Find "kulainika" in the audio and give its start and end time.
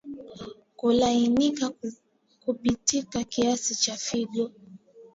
0.75-1.69